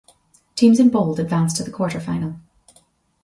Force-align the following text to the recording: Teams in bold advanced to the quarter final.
Teams 0.55 0.79
in 0.79 0.89
bold 0.89 1.19
advanced 1.19 1.57
to 1.57 1.63
the 1.63 1.69
quarter 1.69 1.99
final. 1.99 2.37